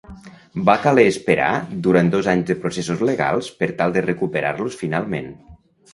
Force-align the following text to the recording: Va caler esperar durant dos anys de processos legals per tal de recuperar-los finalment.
Va 0.69 0.73
caler 0.85 1.03
esperar 1.09 1.49
durant 1.87 2.09
dos 2.15 2.29
anys 2.33 2.47
de 2.49 2.57
processos 2.63 3.03
legals 3.11 3.51
per 3.61 3.69
tal 3.83 3.97
de 3.99 4.05
recuperar-los 4.11 4.83
finalment. 4.85 5.29